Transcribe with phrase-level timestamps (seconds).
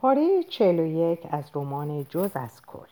[0.00, 2.86] پاره چهل و یک از رمان جز از کل.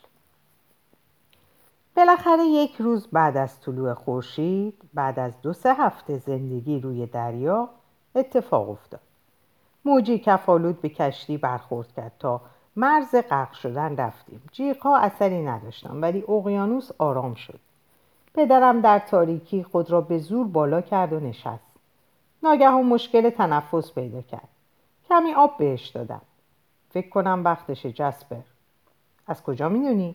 [1.96, 7.68] بالاخره یک روز بعد از طلوع خورشید بعد از دو سه هفته زندگی روی دریا
[8.14, 9.00] اتفاق افتاد.
[9.84, 12.40] موجی کفالود به کشتی برخورد کرد تا
[12.76, 14.42] مرز غرق شدن رفتیم.
[14.52, 17.60] جیغها اثری نداشتم ولی اقیانوس آرام شد.
[18.34, 21.70] پدرم در تاریکی خود را به زور بالا کرد و نشست.
[22.42, 24.48] ناگهان مشکل تنفس پیدا کرد.
[25.08, 26.20] کمی آب بهش دادم.
[26.90, 28.40] فکر کنم وقتشه جسپر
[29.26, 30.14] از کجا می‌دونی؟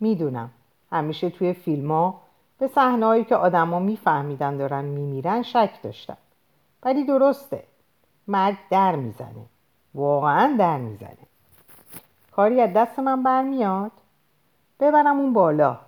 [0.00, 0.50] می‌دونم.
[0.92, 2.20] همیشه توی فیلم ها
[2.58, 6.16] به صحنههایی که آدما میفهمیدن دارن میمیرن شک داشتم.
[6.82, 7.64] ولی درسته.
[8.28, 9.46] مرگ در می‌زنه.
[9.94, 11.16] واقعا در می‌زنه.
[12.32, 13.92] کاری از دست من برمیاد.
[14.80, 15.78] ببرم اون بالا.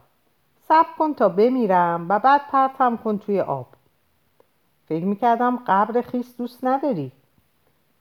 [0.68, 3.66] صبر کن تا بمیرم و بعد پرتم کن توی آب.
[4.88, 7.12] فکر می‌کردم قبر خیس دوست نداری.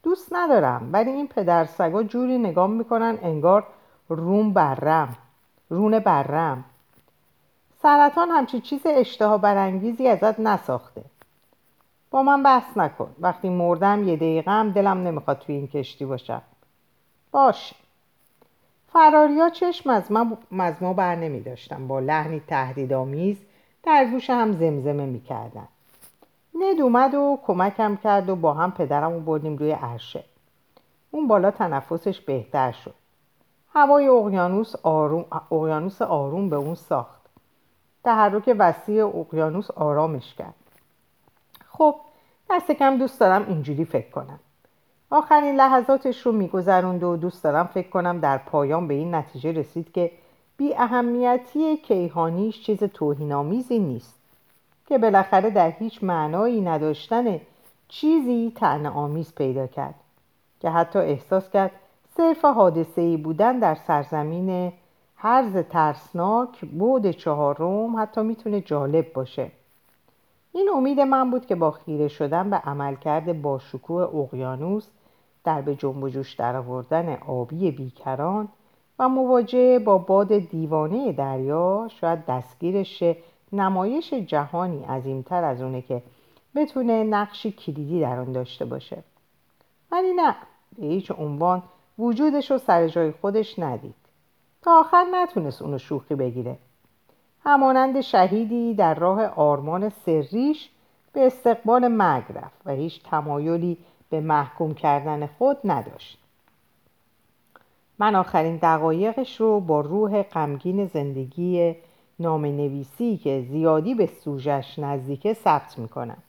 [0.04, 0.88] دوست ندارم.
[0.92, 3.66] ولی این پدر سگا جوری نگاه می‌کنن انگار
[4.08, 5.16] روم برم.
[5.70, 6.64] رون برم.
[7.82, 11.04] سرطان همچی چیز اشتها برانگیزی ازت نساخته.
[12.10, 13.14] با من بحث نکن.
[13.20, 16.42] وقتی مردم یه دقیقه هم دلم نمی‌خواد توی این کشتی باشم.
[17.30, 17.74] باش
[18.92, 20.12] فراریا چشم از
[20.58, 21.88] از ما بر نمی داشتن.
[21.88, 23.36] با لحنی تهدیدآمیز
[23.82, 25.68] در گوش هم زمزمه می‌کردن.
[26.54, 30.24] ند اومد و کمکم کرد و با هم پدرم رو بردیم روی عرشه.
[31.10, 32.94] اون بالا تنفسش بهتر شد.
[33.72, 37.20] هوای اقیانوس آروم, اقیانوس آروم به اون ساخت.
[38.04, 40.54] تحرک وسیع اقیانوس آرامش کرد.
[41.68, 41.94] خب
[42.50, 44.40] دست کم دوست دارم اینجوری فکر کنم.
[45.10, 49.92] آخرین لحظاتش رو میگذروند و دوست دارم فکر کنم در پایان به این نتیجه رسید
[49.92, 50.10] که
[50.56, 54.23] بی اهمیتی کیهانیش چیز توهینآمیزی نیست.
[54.86, 57.40] که بالاخره در هیچ معنایی نداشتن
[57.88, 59.94] چیزی تن آمیز پیدا کرد
[60.60, 61.70] که حتی احساس کرد
[62.16, 64.72] صرف حادثه بودن در سرزمین
[65.16, 69.50] هرز ترسناک بود چهارم حتی می‌تونه جالب باشه.
[70.52, 74.88] این امید من بود که با خیره شدن به عملکرد باشکوه اقیانوس
[75.44, 78.48] در به جنب و جوش درآوردن آبی بیکران
[78.98, 83.02] و مواجهه با باد دیوانه دریا شاید دستگیرش
[83.54, 86.02] نمایش جهانی عظیمتر از اونه که
[86.54, 89.02] بتونه نقشی کلیدی در آن داشته باشه.
[89.90, 90.36] ولی نه
[90.78, 91.62] به هیچ عنوان
[91.98, 93.94] وجودش رو سر جای خودش ندید.
[94.62, 96.58] تا آخر نتونست اونو شوخی بگیره.
[97.44, 100.70] همانند شهیدی در راه آرمان سریش
[101.12, 103.78] به استقبال مرگ رفت و هیچ تمایلی
[104.10, 106.18] به محکوم کردن خود نداشت.
[107.98, 111.76] من آخرین دقایقش رو با روح غمگین زندگی
[112.18, 116.22] نام نویسی که زیادی به سوژش نزدیکه ثبت می‌کنم.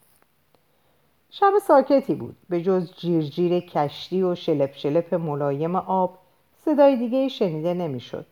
[1.29, 2.35] شب ساکتی بود.
[2.50, 6.18] به جز جیرجیر کشتی و شلپ شلپ ملایم آب
[6.66, 8.25] صدای دیگه شنیده نمی‌شد.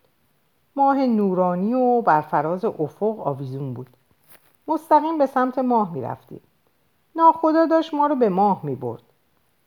[0.76, 3.86] ماه نورانی و بر فراز افق آویزون بود.
[4.68, 6.40] مستقیم به سمت ماه می‌رفتیم.
[7.16, 9.02] ناخدا داشت ما رو به ماه می برد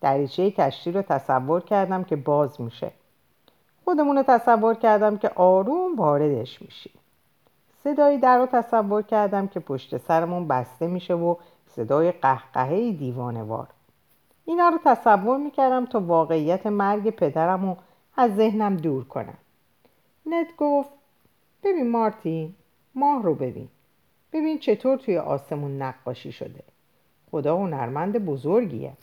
[0.02, 2.92] دریچه کشتی رو تصور کردم که باز میشه.
[3.86, 6.94] خودمون رو تصور کردم که آروم واردش میشیم.
[7.88, 11.36] صدایی در رو تصور کردم که پشت سرمون بسته میشه و
[11.68, 13.68] صدای قهقهه دیوانوار
[14.46, 17.78] اینا رو تصور می‌کردم تا واقعیت مرگ پدرم رو
[18.18, 19.38] از ذهنم دور کنم.
[20.26, 20.90] نت گفت
[21.64, 22.54] ببین مارتین
[22.96, 23.68] ماه رو ببین.
[24.34, 26.64] ببین چطور توی آسمون نقاشی شده.
[27.32, 28.94] خدا هنرمند بزرگیه.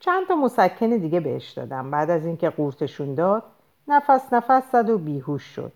[0.00, 1.90] چند تا مسکن دیگه بهش دادم.
[1.90, 3.42] بعد از اینکه قورتشون داد
[3.88, 5.72] نفس نفس زد و بیهوش شد.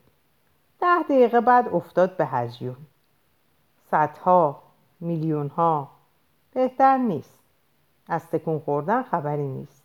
[0.81, 2.77] ده دقیقه بعد افتاد به هزیون
[3.91, 4.63] صدها
[5.01, 5.91] میلیونها.
[6.53, 7.39] بهتر نیست.
[8.09, 9.83] از تکون خوردن خبری نیست.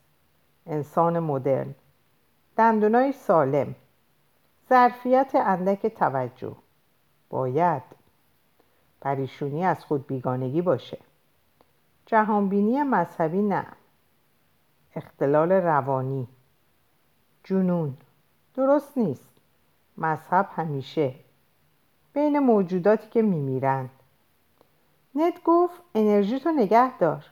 [0.66, 1.76] انسان مدرن.
[2.58, 3.76] دندونای سالم.
[4.70, 6.56] ظرفیت اندک توجه.
[7.30, 7.84] باید.
[9.02, 11.00] پریشونی از خود بیگانگی باشه.
[12.06, 13.66] جهانبینی مذهبی نه.
[14.96, 16.28] اختلال روانی.
[17.44, 17.98] جنون.
[18.56, 19.32] درست نیست.
[19.98, 21.16] مذهب همیشه.
[22.13, 23.90] بین موجوداتی که میمیرند
[25.16, 27.25] نت گفت انرژی تو نگه دار.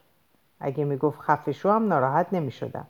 [0.60, 2.88] اگه می‌گفت خفشو هم ناراحت نمی‌شدم.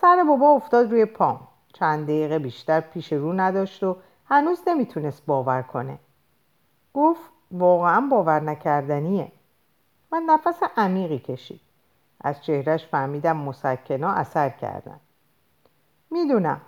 [0.00, 1.48] سر بابا افتاد روی پام.
[1.72, 3.96] چند دقیقه بیشتر پیش رو نداشت و
[4.26, 5.98] هنوز نمی‌تونست باور کنه.
[6.94, 9.32] گفت واقعا باور نکردنیه.
[10.12, 11.60] من نفس عمیقی کشید.
[12.20, 15.00] از چهرش فهمیدم مسکنا اثر کردن.
[16.10, 16.60] می‌دونم.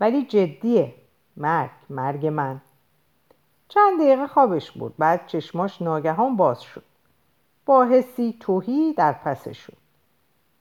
[0.00, 0.94] ولی جدیه.
[1.36, 2.60] مرگ مرگ من.
[3.68, 6.84] چند دقیقه خوابش بود بعد چشماش ناگهان باز شد.
[7.66, 9.76] با حسی توهی در پسش شد.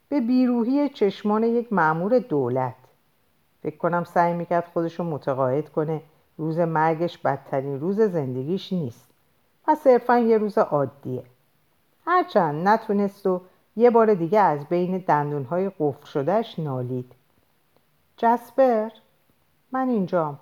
[0.09, 2.75] به بیروهی چشمان یک معمور دولت.
[3.63, 6.01] فکر کنم سعی می‌کرد خودشو متقاعد کنه.
[6.37, 9.09] روز مرگش بدترین روز زندگیش نیست.
[9.67, 11.23] و صرفا یه روز عادیه.
[12.05, 13.41] هرچند نتونست و
[13.75, 17.13] یه بار دیگه از بین دندونهای قفل شدهش نالید.
[18.17, 18.89] جسپر؟
[19.71, 20.39] من اینجام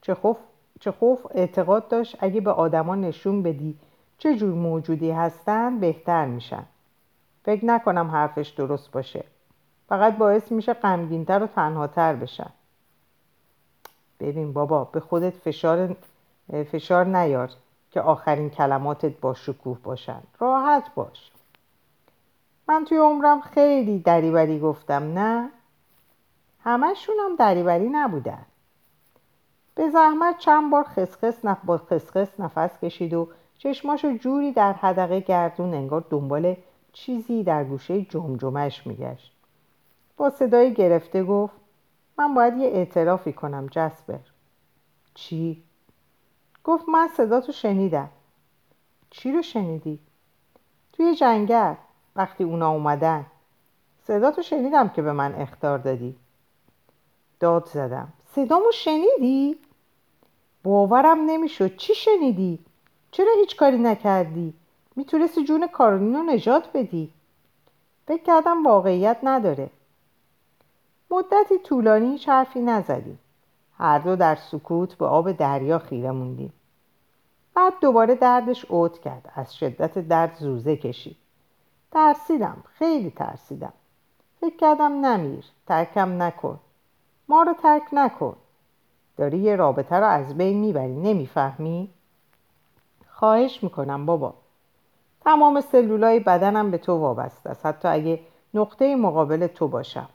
[0.00, 0.36] چه خوف,
[0.80, 3.78] چه خوف اعتقاد داشت اگه به آدما نشون بدی
[4.18, 6.64] چه جور موجودی هستن بهتر میشن.
[7.44, 9.24] فکر نکنم حرفش درست باشه.
[9.88, 12.50] فقط باعث میشه غمگینتر و تنهاتر بشن.
[14.20, 15.96] ببین بابا به خودت فشار,
[16.72, 17.50] فشار نیار
[17.90, 20.20] که آخرین کلماتت با شکوه باشن.
[20.38, 21.30] راحت باش.
[22.68, 25.50] من توی عمرم خیلی دریوری گفتم نه؟
[26.64, 28.46] همشون هم دریوری نبودن.
[29.74, 31.58] به زحمت چند بار خسخس نف...
[31.64, 33.28] با خسخس نفس کشید و
[33.58, 36.56] چشماشو جوری در حدقه گردون انگار دنبال
[36.92, 39.32] چیزی در گوشه جمجمش میگشت.
[40.16, 41.54] با صدای گرفته گفت
[42.18, 44.20] من باید یه اعترافی کنم جسبر
[45.14, 45.62] چی؟
[46.64, 48.10] گفت من صداتو شنیدم.
[49.10, 49.98] چی رو شنیدی؟
[50.92, 51.74] توی جنگل
[52.16, 53.26] وقتی اونا اومدن.
[54.02, 56.16] صداتو شنیدم که به من اختار دادی.
[57.44, 58.08] داد زدم.
[58.34, 59.58] صدامو شنیدی؟
[60.62, 61.76] باورم نمی‌شد.
[61.76, 62.58] چی شنیدی؟
[63.10, 64.54] چرا هیچ کاری نکردی؟
[64.96, 67.10] می‌تونستی جون کارولین رو نجات بدی.
[68.06, 69.70] فکر کردم واقعیت نداره.
[71.10, 73.18] مدتی طولانی هیچ حرفی نزدیم.
[73.78, 76.52] هر دو در سکوت به آب دریا خیره موندیم.
[77.54, 79.32] بعد دوباره دردش اوت کرد.
[79.34, 81.16] از شدت درد زوزه کشید.
[81.92, 82.64] ترسیدم.
[82.78, 83.72] خیلی ترسیدم.
[84.40, 85.44] فکر کردم نمیر.
[85.66, 86.60] ترکم نکن.
[87.28, 88.36] ما رو ترک نکن.
[89.16, 91.88] داری یه رابطه رو از بین می‌بری نمی‌فهمی؟
[93.08, 94.34] خواهش می‌کنم بابا.
[95.20, 97.66] تمام سلولای بدنم به تو وابسته است.
[97.66, 98.20] حتی اگه
[98.54, 100.08] نقطه مقابل تو باشم.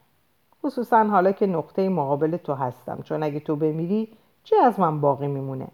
[0.63, 3.01] خصوصا حالا که نقطه مقابل تو هستم.
[3.03, 5.67] چون اگه تو بمیری چه از من باقی میمونه؟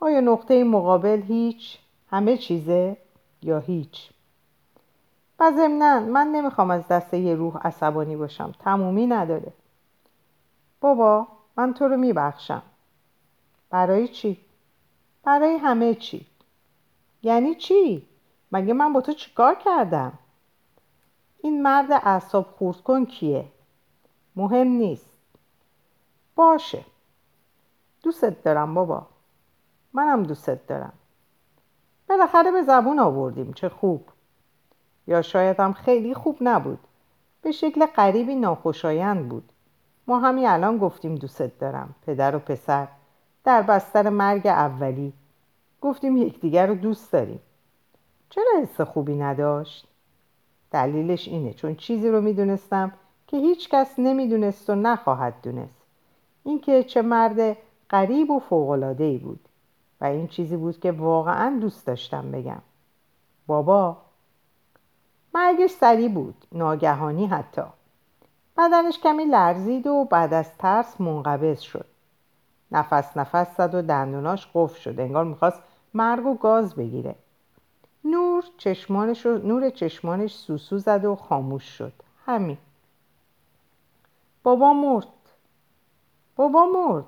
[0.00, 1.78] آیا نقطه مقابل هیچ؟
[2.10, 2.96] همه چیزه
[3.42, 4.10] یا هیچ؟
[5.40, 8.52] و ضمنا من نمی‌خوام از دست یه روح عصبانی باشم.
[8.60, 9.52] تمومی نداره.
[10.86, 12.62] بابا من تو رو میبخشم.
[13.70, 14.40] برای چی؟
[15.24, 16.26] برای همه چی.
[17.22, 18.08] یعنی چی؟
[18.52, 20.18] مگه من با تو چیکار کردم؟
[21.42, 23.44] این مرد اعصاب خورد کن کیه؟
[24.36, 25.10] مهم نیست.
[26.36, 26.84] باشه.
[28.02, 29.06] دوستت دارم بابا.
[29.92, 30.92] منم دوستت دارم.
[32.08, 34.08] بالاخره به زبون آوردیم چه خوب.
[35.06, 36.80] یا شاید هم خیلی خوب نبود.
[37.42, 39.52] به شکل غریبی ناخوشایند بود.
[40.06, 42.88] ما همین الان گفتیم دوستت دارم پدر و پسر.
[43.44, 45.12] در بستر مرگ اولی
[45.80, 47.40] گفتیم یکدیگر رو دوست داریم.
[48.30, 49.88] چرا حس خوبی نداشت؟
[50.70, 52.92] دلیلش اینه چون چیزی رو می‌دونستم
[53.26, 55.82] که هیچ کس نمی‌دونست و نخواهد دونست.
[56.44, 57.56] اینکه چه مرد
[57.90, 59.48] غریب و فوقلادهی بود
[60.00, 62.62] و این چیزی بود که واقعا دوست داشتم بگم.
[63.46, 63.96] بابا
[65.34, 67.62] مرگش سریع بود ناگهانی حتی.
[68.56, 71.86] بدنش کمی لرزید و بعد از ترس منقبض شد.
[72.72, 75.00] نفس نفس زد و دندوناش قفل شد.
[75.00, 75.62] انگار می‌خواست
[75.94, 77.14] مرگ و گاز بگیره.
[78.04, 81.92] نور چشمانش نور چشمانش سوسو زد و خاموش شد.
[82.26, 82.58] همین.
[84.42, 85.06] بابا مرد.
[86.36, 87.04] بابا مرد.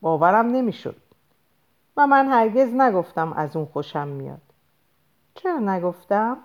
[0.00, 0.96] باورم نمی‌شد.
[1.96, 4.40] و من هرگز نگفتم از اون خوشم میاد.
[5.34, 6.36] چرا نگفتم؟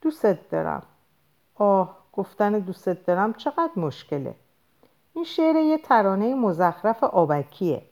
[0.00, 0.82] دوستت دارم.
[1.54, 2.01] آه.
[2.12, 4.34] گفتن دوستت دارم چقدر مشکله.
[5.14, 7.82] این شعر یه ترانه مزخرف آبکیه.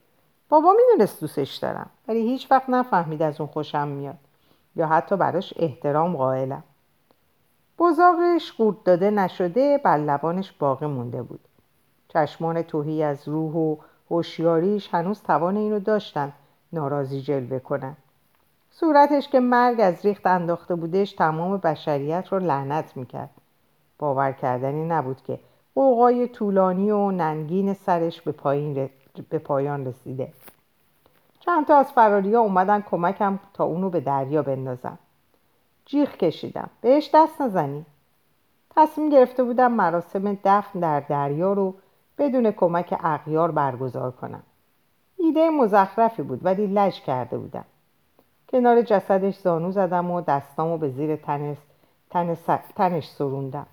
[0.48, 4.18] بابا می‌دونست دوستش دارم ولی هیچ وقت نفهمید از اون خوشم میاد.
[4.76, 6.62] یا حتی براش احترام قائلم.
[7.78, 11.40] بزاقش قورت داده نشده بر لبانش باقی مونده بود.
[12.08, 13.76] چشمان توهی از روح و
[14.10, 16.32] هوشیاریش هنوز توان اینو داشتن
[16.72, 17.96] ناراضی جلوه کنن.
[18.70, 23.30] صورتش که مرگ از ریخت انداخته بودش تمام بشریت رو لعنت می‌کرد.
[24.00, 25.38] باور کردنی نبود که
[25.74, 28.90] قوقای طولانی و ننگین سرش به, پایین
[29.30, 30.32] به پایان رسیده.
[31.40, 34.98] چند تا از فراریا اومدن کمکم تا اونو به دریا بندازم
[35.84, 36.70] جیغ کشیدم.
[36.80, 37.86] بهش دست نزنی.
[38.76, 41.74] تصمیم گرفته بودم مراسم دفن در دریا رو
[42.18, 44.42] بدون کمک اغیار برگزار کنم.
[45.16, 47.64] ایده مزخرفی بود ولی لج کرده بودم.
[48.48, 51.56] کنار جسدش زانو زدم و دستامو به زیر تنش,
[52.76, 53.66] تنش سروندم.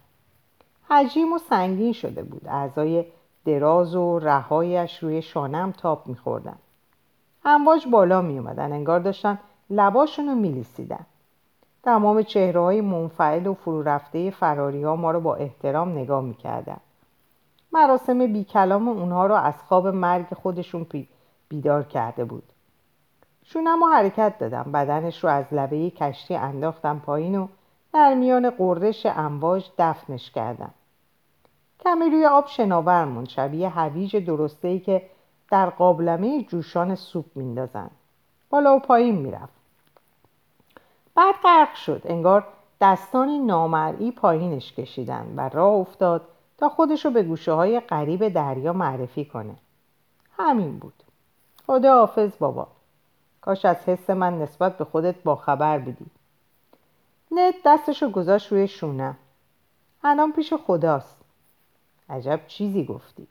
[0.89, 2.41] حجیم و سنگین شده بود.
[2.47, 3.05] اعضای
[3.45, 6.57] دراز و رهایش روی شانم تاب میخوردن.
[7.45, 9.39] امواج بالا میومدن انگار داشتن
[9.69, 11.05] لباشون رو میلیسیدن.
[11.83, 16.77] تمام چهره های منفعل و فرو رفته فراری ها ما رو با احترام نگاه می‌کردن.
[17.71, 20.85] مراسم بی کلام اونها رو از خواب مرگ خودشون
[21.49, 22.43] بیدار کرده بود.
[23.43, 24.71] شونم و حرکت دادم.
[24.73, 27.47] بدنش رو از لبه کشتی انداختم پایین و
[27.97, 30.73] در میان قررش امواج دفنش کردم
[31.79, 35.09] کمی روی آب شناور موند شبیه هویج درسته که
[35.51, 37.89] در قابلمه جوشان سوپ میندازن.
[38.49, 39.53] بالا و پایین می‌رفت.
[41.15, 42.01] بعد غرق شد.
[42.05, 42.47] انگار
[42.81, 46.21] دستانی نامرئی پایینش کشیدن و راه افتاد
[46.57, 49.55] تا خودشو به گوشه های قریب دریا معرفی کنه.
[50.37, 51.03] همین بود.
[51.67, 52.67] خدا حافظ بابا.
[53.41, 56.05] کاش از حس من نسبت به خودت باخبر بودی.
[57.31, 59.15] نت دستشو گذاشت روی شونه.
[60.03, 61.17] الان پیش خداست.
[62.09, 63.27] عجب چیزی گفتی.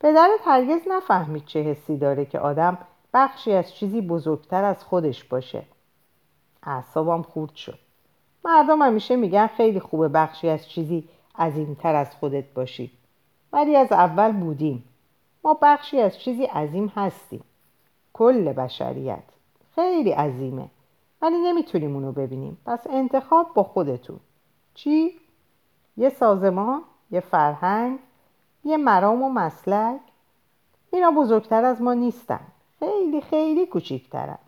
[0.00, 2.78] پدرت هرگز نفهمید چه حسی داره که آدم
[3.14, 5.62] بخشی از چیزی بزرگتر از خودش باشه.
[6.62, 7.78] اعصابم خورد شد.
[8.44, 11.08] مردم همیشه میگن خیلی خوبه بخشی از چیزی
[11.38, 12.90] عظیمتر از خودت باشی.
[13.52, 14.84] ولی از اول بودیم.
[15.44, 17.44] ما بخشی از چیزی عظیم هستیم.
[18.12, 19.22] کل بشریت.
[19.74, 20.68] خیلی عظیمه.
[21.22, 24.20] ولی نمی‌تونیم اونو ببینیم پس انتخاب با خودتون
[24.74, 25.12] چی؟
[25.96, 27.98] یه سازمان؟ یه فرهنگ؟
[28.64, 30.00] یه مرام و مسلک؟
[30.92, 32.40] اینا بزرگتر از ما نیستن
[32.78, 34.38] خیلی خیلی کوچیکترن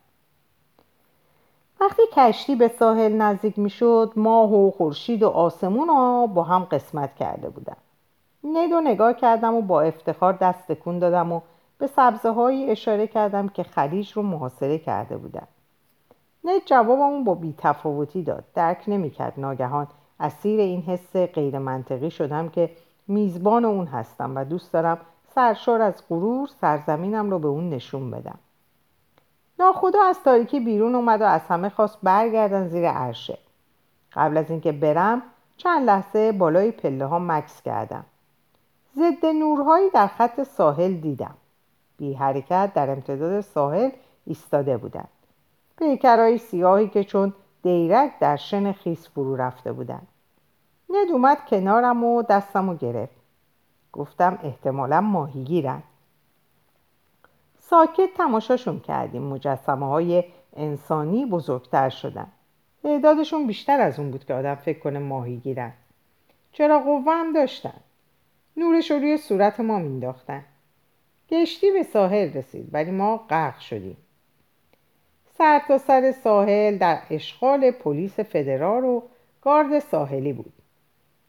[1.80, 7.14] وقتی کشتی به ساحل نزدیک می‌شد ماه و خورشید و آسمون ها با هم قسمت
[7.14, 7.76] کرده بودن
[8.44, 11.40] ندو نگاه کردم و با افتخار دست تکون دادم و
[11.78, 15.46] به سبزه هایی اشاره کردم که خلیج رو محاصره کرده بودن
[16.44, 18.44] ند جوابمون با بیتفاوتی داد.
[18.54, 19.86] درک نمی‌کرد ناگهان
[20.20, 22.70] اسیر این حس غیر منطقی شدم که
[23.08, 24.98] میزبان اون هستم و دوست دارم
[25.34, 28.38] سرشار از غرور سرزمینم رو به اون نشون بدم.
[29.58, 33.38] ناخدا از تاریکی بیرون اومد و از همه خواست برگردن زیر عرشه.
[34.12, 35.22] قبل از اینکه برم
[35.56, 38.04] چند لحظه بالای پله ها مکس کردم.
[38.96, 41.34] ضد نورهایی در خط ساحل دیدم.
[41.96, 43.90] بی حرکت در امتداد ساحل
[44.26, 45.08] ایستاده بودند
[45.78, 50.08] پیکرهای سیاهی که چون دیرک در شن خیس فرو رفته بودند.
[50.90, 53.16] ند اومد کنارم و دستم و گرفت.
[53.92, 55.82] گفتم احتمالا ماهیگیرن
[57.60, 59.22] ساکت تماشاشون کردیم.
[59.22, 60.24] مجسمه های
[60.56, 62.26] انسانی بزرگتر شدن.
[62.84, 65.72] تعدادشون بیشتر از اون بود که آدم فکر کنه ماهی گیرن
[66.52, 67.80] چرا قوه هم داشتن؟
[68.56, 70.44] نورش رو روی صورت ما مینداختن
[71.30, 73.96] کشتی به ساحل رسید ولی ما غرق شدیم.
[75.44, 79.02] سر تا سر ساحل در اشغال پلیس فدرال و
[79.42, 80.52] گارد ساحلی بود.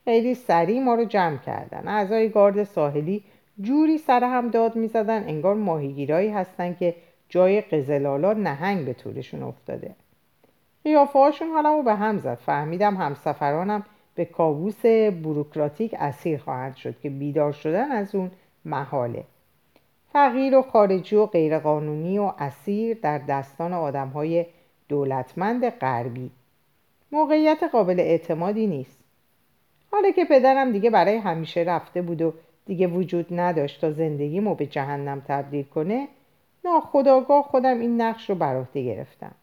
[0.06, 1.88] خیلی سریع ما رو جمع کردن.
[1.88, 3.24] اعضای گارد ساحلی
[3.62, 6.96] جوری سر هم داد می‌زدن انگار ماهیگیرایی هستن که
[7.30, 9.96] جای قزلالا نهنگ به طورشون افتاده.
[10.84, 12.36] قیافه هاشون حالمو به هم زد.
[12.36, 13.84] فهمیدم همسفرانم
[14.16, 14.86] به کابوس
[15.24, 18.32] بروکراتیک اسیر خواهند شد که بیدار شدن از اون
[18.66, 19.24] محاله.
[20.16, 24.46] فقیر و خارجی و غیرقانونی و اسیر در دستان آدم های
[24.90, 26.32] دولتمند غربی.
[27.12, 29.00] موقعیت قابل اعتمادی نیست.
[29.92, 32.34] حالا که پدرم دیگه برای همیشه رفته بود و
[32.66, 36.08] دیگه وجود نداشت تا زندگیمو به جهنم تبدیل کنه
[36.66, 39.36] ناخداگاه خودم این نقش رو بر عهده گرفتم.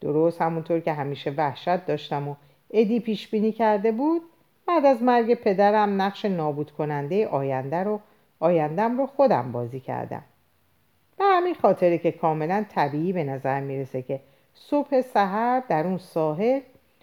[0.00, 2.34] درست همونطور که همیشه وحشت داشتم و
[2.70, 4.22] ادی پیش بینی کرده بود
[4.66, 8.00] بعد از مرگ پدرم نقش نابود کننده آینده رو
[8.40, 10.22] آیندم رو خودم بازی کردم.
[11.18, 14.20] به همین خاطره که کاملا طبیعی به نظر می‌رسه که
[14.54, 16.60] صبح سحر در اون ساحل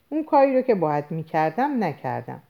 [0.10, 2.42] اون کاری رو که باید می‌کردم نکردم.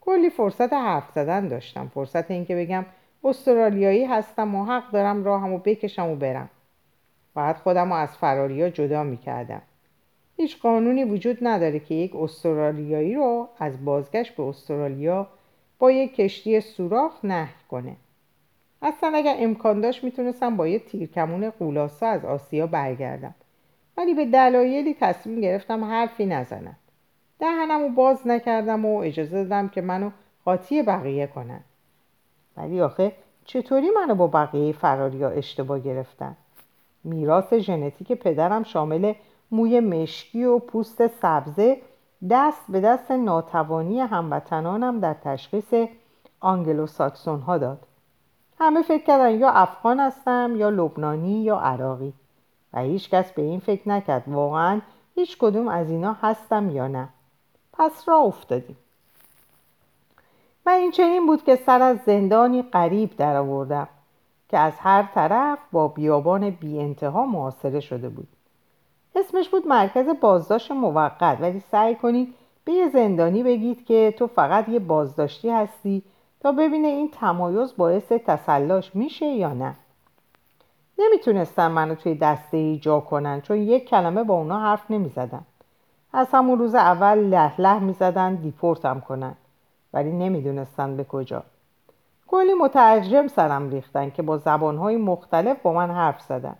[0.00, 1.90] کلی فرصت حرف زدن داشتم.
[1.94, 2.86] فرصت اینکه بگم
[3.24, 6.50] استرالیایی هستم و حق دارم راهمو بکشم و برم.
[7.34, 9.62] باید خودم رو از فراریا جدا می‌کردم.
[10.36, 15.26] هیچ قانونی وجود نداره که یک استرالیایی رو از بازگشت به استرالیا
[15.80, 17.96] با یک کشتی سوراخ نهی کنه.
[18.82, 23.34] اصلا اگر امکان داشت می‌تونستم با یه تیرکمون قولاسا از آسیا برگردم.
[23.96, 26.76] ولی به دلایلی تصمیم گرفتم حرفی نزنم.
[27.38, 30.10] دهنمو باز نکردم و اجازه دادم که منو
[30.44, 31.60] قاطی بقیه کنن.
[32.56, 33.12] ولی آخه
[33.44, 36.36] چطوری منو با بقیه فراریا اشتباه گرفتن؟
[37.04, 39.12] میراث ژنتیک پدرم شامل
[39.50, 41.76] موی مشکی و پوست سبزه
[42.28, 45.88] دست به دست ناتوانی هموطنانم در تشخیص
[46.40, 47.78] آنگلو ساکسون ها داد.
[48.58, 52.12] همه فکر کردن یا افغان هستم یا لبنانی یا عراقی.
[52.72, 54.80] و هیچ کس به این فکر نکرد واقعا
[55.14, 57.08] هیچ کدوم از اینا هستم یا نه.
[57.72, 58.76] پس را افتادیم.
[60.66, 63.88] و این چنین بود که سر از زندانی قریب در آوردم
[64.48, 68.28] که از هر طرف با بیابان بی انتها محاصره شده بود.
[69.16, 74.68] اسمش بود مرکز بازداشت موقت ولی سعی کنید به یه زندانی بگید که تو فقط
[74.68, 76.02] یه بازداشتی هستی
[76.40, 79.74] تا ببینه این تمایز باعث تسلاش میشه یا نه.
[80.98, 85.42] نمی‌تونستن منو توی دسته ای جا کنن چون یک کلمه با اونا حرف نمی‌زدن
[86.12, 89.34] از همون روز اول له له می‌زدن دیپورتم کنن.
[89.92, 91.42] ولی نمی‌دونستن به کجا.
[92.26, 96.56] کلی مترجم سرم ریختن که با زبانهای مختلف با من حرف زدن.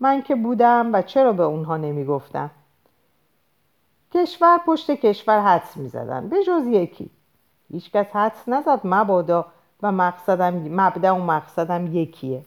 [0.00, 2.50] من که بودم و چرا به اونها نمی‌گفتم؟
[4.14, 7.10] کشور پشت کشور حدس می‌زدن به جز یکی.
[7.72, 9.46] هیچکس حدس نزد مبادا
[9.82, 12.42] و مقصدم مبدا و مقصدم یکیه.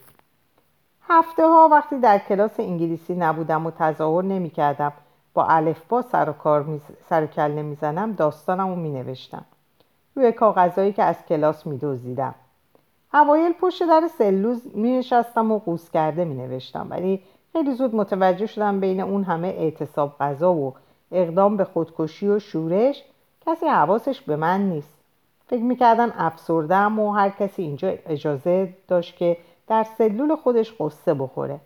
[1.02, 4.94] هفته ها وقتی در کلاس انگلیسی نبودم و تظاهر نمی کردم
[5.34, 6.82] با الفبا سر و کار می...
[7.10, 9.46] سر کله می‌زنم داستانم رو می نوشتم
[10.16, 12.36] روی کاغذهایی که از کلاس می دوزیدم
[13.14, 18.46] اوایل پشت در سلوز می نشستم و قوس کرده می نوشتم ولی خیلی زود متوجه
[18.46, 20.74] شدم بین اون همه اعتصاب غذا و
[21.12, 23.04] اقدام به خودکشی و شورش
[23.46, 24.94] کسی حواسش به من نیست.
[25.48, 29.38] فکر می‌کردن افسردم و هر کسی اینجا اجازه داشت که
[29.68, 31.60] در سلول خودش قصه بخوره.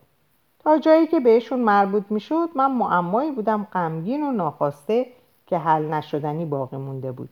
[0.60, 5.06] تا جایی که بهشون مربوط می‌شد من معمایی بودم غمگین و ناخواسته
[5.48, 7.30] که حل نشدنی باقی مونده بود.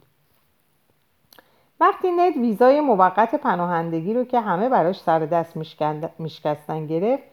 [1.80, 5.58] وقتی ند ویزای موقت پناهندگی رو که همه براش سر دست
[6.20, 7.24] میشکستن گرفت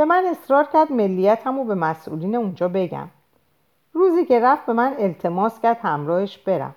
[0.00, 3.08] به من اصرار کرد ملیتم رو به مسئولین اونجا بگم.
[3.92, 6.74] روزی که رفت به من التماس کرد همراهش برم.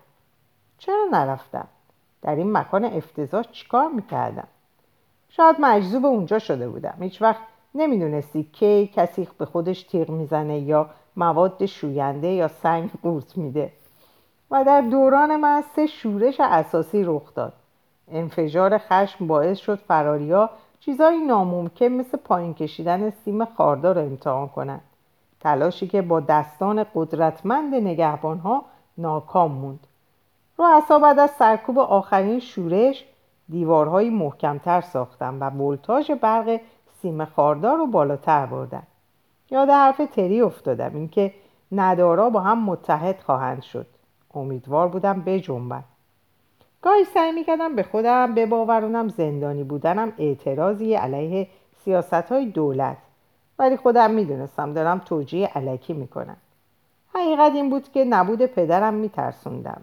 [0.77, 1.68] چرا نرفتم؟
[2.22, 4.48] در این مکان افتضاح چیکار می‌کردم؟
[5.30, 6.96] شاید مجذوب اونجا شده بودم.
[7.00, 7.42] هیچ وقت
[7.75, 13.72] نمی‌دونستی کی کسی به خودش تیغ می‌زنه یا مواد شوینده یا سنگ قورت میده.
[14.51, 17.53] و در دوران من سه شورش اساسی رخ داد.
[18.12, 20.50] انفجار خشم باعث شد فراریا
[20.86, 24.82] چیزایی ناممکن مثل پایین کشیدن سیم خاردار رو امتحان کنند
[25.40, 28.66] تلاشی که با دستان قدرتمند نگهبانها
[28.98, 29.88] ناکام موند.
[30.60, 33.06] رؤسا بعد از سرکوب آخرین شورش
[33.50, 36.60] دیوارهایی محکمتر ساختن و ولتاژ برق
[37.02, 38.84] سیم خاردار رو بالاتر بردن.
[39.52, 41.34] یاد حرف تری افتادم اینکه
[41.72, 43.88] ندارا با هم متحد خواهند شد.
[44.34, 45.84] امیدوار بودم بجنبن
[46.84, 51.48] گاهی سعی می‌کردم به خودم بباورونم زندانی بودنم اعتراضی علیه
[51.84, 52.98] سیاست های دولت.
[53.60, 56.38] ولی خودم می‌دونستم دارم توجیه علکی می‌کنم.
[57.13, 59.82] حقیقت این بود که نبود پدرم میترسوندم.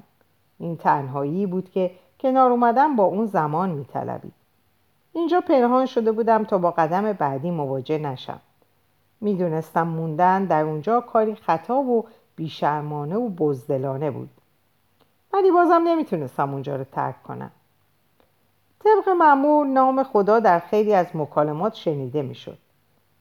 [0.58, 4.32] این تنهایی بود که کنار اومدن با اون زمان میطلبید.
[5.12, 8.40] اینجا پنهان شده بودم تا با قدم بعدی مواجه نشم.
[9.20, 14.30] می‌دونستم موندن در اونجا کاری خطا و بیشرمانه و بزدلانه بود.
[15.32, 17.50] ولی بازم نمی‌تونستم اونجا رو ترک کنم.
[18.84, 22.58] طبق معمول نام خدا در خیلی از مکالمات شنیده می‌شد.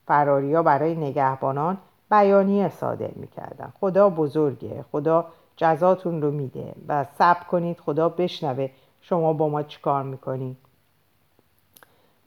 [0.07, 1.77] فراریا برای نگهبانان
[2.11, 3.73] بیانیه صادر می‌کردن.
[3.79, 5.25] خدا بزرگه خدا
[5.57, 8.69] جزاتون رو میده و صبر کنید خدا بشنوه
[9.01, 10.57] شما با ما چیکار می‌کنید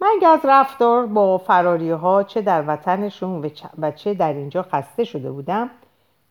[0.00, 5.30] من از رفتار با فراری ها چه در وطنشون و چه در اینجا خسته شده
[5.30, 5.70] بودم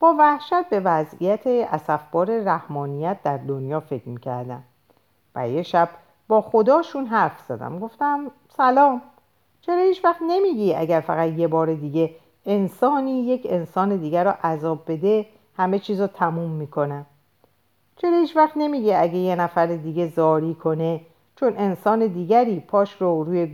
[0.02, 4.62] با وحشت به وضعیت اصفبار رحمانیت در دنیا فکر می‌کردم.
[5.34, 5.88] و یه شب
[6.28, 7.78] با خداشون حرف زدم.
[7.78, 9.02] گفتم سلام.
[9.60, 12.10] چرا هیچ وقت نمیگی اگر فقط یه بار دیگه
[12.46, 17.06] انسانی یک انسان دیگر رو عذاب بده همه چیز رو تموم می‌کنم؟
[17.96, 21.00] چرا هیچ وقت نمیگی اگه یه نفر دیگه زاری کنه
[21.36, 23.46] چون انسان دیگری پاش رو روی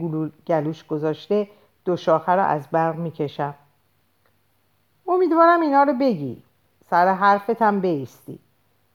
[0.48, 1.48] گلوش گذاشته
[1.84, 3.54] دو شاخه رو از برق می‌کشم؟
[5.09, 6.42] امیدوارم اینا رو بگی.
[6.90, 8.38] سر حرفتم بیستی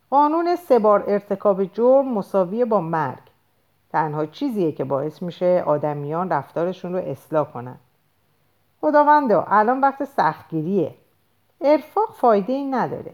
[0.09, 3.23] قانون سه بار ارتکاب جرم مساویه با مرگ.
[3.91, 7.77] تنها چیزیه که باعث میشه آدمیان رفتارشون رو اصلاح کنن.
[8.81, 10.95] خداوندا الان وقت سختگیریه.
[11.61, 13.13] ارفاق فایده ای نداره.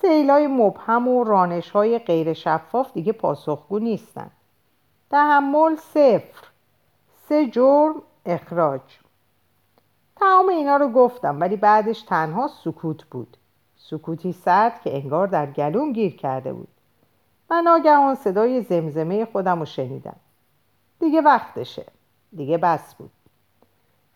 [0.00, 4.30] سیلای مبهم و رانش های غیر شفاف دیگه پاسخگو نیستن.
[5.10, 6.46] تحمل صفر.
[7.28, 7.94] سه جرم
[8.26, 9.05] اخراج.
[10.16, 13.36] تمام اینا رو گفتم ولی بعدش تنها سکوت بود.
[13.76, 16.68] سکوتی سرد که انگار در گلوم گیر کرده بود.
[17.50, 20.16] من ناگهان صدای زمزمه خودم رو شنیدم.
[21.00, 21.86] دیگه وقتشه.
[22.36, 23.10] دیگه بس بود.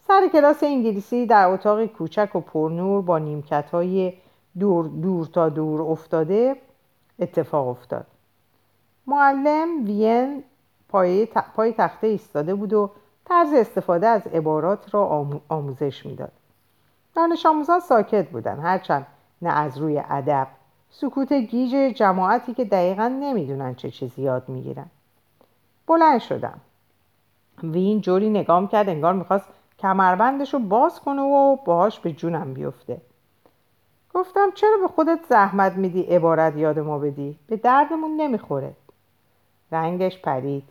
[0.06, 4.12] سر کلاس انگلیسی در اتاق کوچک و پرنور با نیمکت های
[4.58, 6.56] دور, دور تا دور افتاده
[7.18, 8.06] اتفاق افتاد.
[9.06, 10.44] معلم وین
[10.88, 12.90] پای, پای تخته ایستاده بود و
[13.30, 16.32] طرز استفاده از عبارات را آموزش می‌داد.
[17.14, 19.06] دانش آموزان ساکت بودن هرچند
[19.42, 20.46] نه از روی ادب.
[20.90, 24.86] سکوت گیج جماعتی که دقیقا نمی‌دونن چه چیزی یاد می‌گیرن.
[25.86, 26.60] بلند شدم.
[27.62, 29.46] وین جوری نگام کرد انگار می‌خواست
[29.78, 33.00] کمربندش رو باز کنه و باهاش به جونم بیفته.
[34.14, 38.72] گفتم چرا به خودت زحمت میدی عبارت یاد ما بدی؟ به دردمون نمی‌خوره.
[39.72, 40.64] رنگش پرید.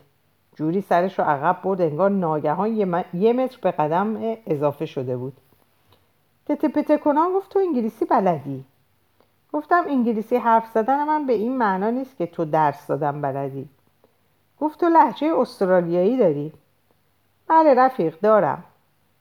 [0.59, 2.75] جوری سرش رو عقب برد انگار ناگهان
[3.13, 4.17] یه, متر به قدم
[4.47, 5.33] اضافه شده بود.
[6.45, 8.65] تته پته کنان گفت تو انگلیسی بلدی؟
[9.53, 13.69] گفتم انگلیسی حرف زدن من به این معنا نیست که تو درس دادن بلدی.
[14.59, 16.53] گفت تو لحجه استرالیایی داری؟
[17.47, 18.63] بله رفیق دارم.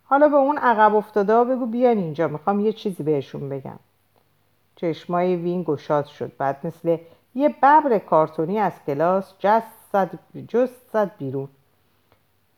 [0.05, 3.79] حالا به اون عقب افتاده بگو بیان اینجا می‌خوام یه چیزی بهشون بگم.
[4.77, 6.97] چشمای وین گشاد شد بعد مثل
[7.35, 10.11] یه ببر کارتونی از کلاس جست صد
[10.49, 11.49] جست صد بیرون.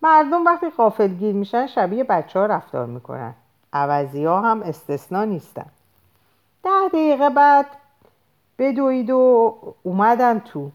[0.03, 3.35] مردم وقتی غافلگیر میشن شبیه بچه ها رفتار می‌کنن.
[3.73, 5.67] عوضی ها هم استثنا نیستن.
[6.63, 7.67] ده دقیقه بعد
[8.59, 10.71] بدوید و اومدن تو.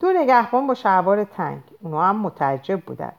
[0.00, 1.62] دو نگهبان با شلوار تنگ.
[1.80, 3.12] اونا هم متعجب بودن.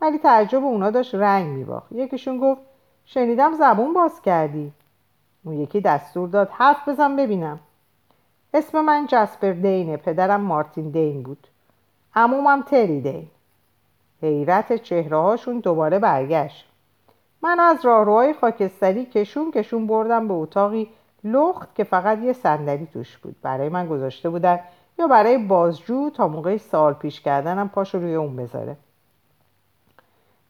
[0.00, 1.92] ولی تعجب اونا داشت رنگ میباخت.
[1.92, 2.60] یکیشون گفت
[3.04, 4.72] شنیدم زبون باز کردی.
[5.44, 7.60] اون یکی دستور داد حرف بزن ببینم.
[8.54, 9.96] اسم من جسپر دینه.
[9.96, 11.46] پدرم مارتین دین بود.
[12.18, 13.26] عمومم تری دین
[14.22, 16.66] حیرت چهره هاشون دوباره برگشت.
[17.42, 20.88] من از راهروهای خاکستری کشون کشون بردم به اتاقی
[21.24, 23.36] لخت که فقط یه صندلی توش بود.
[23.42, 24.60] برای من گذاشته بودن
[24.98, 28.76] یا برای بازجو تا موقع سال پیش کردنم پاشو روی اون بذاره.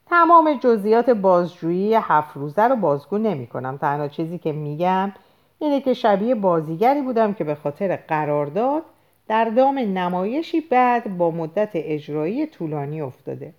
[0.05, 3.77] تمام جزئیات بازجویی هفت روزه رو بازگو نمی کنم.
[3.77, 5.11] تنها چیزی که میگم
[5.59, 8.83] اینه که شبیه بازیگری بودم که به خاطر قرارداد
[9.29, 13.53] در دام نمایشی بعد با مدت اجرایی طولانی افتاده.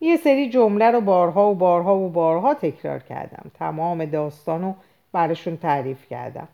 [0.00, 3.50] یه سری جمله رو بارها و بارها و بارها تکرار کردم.
[3.58, 4.74] تمام داستان رو
[5.12, 6.48] براشون تعریف کردم.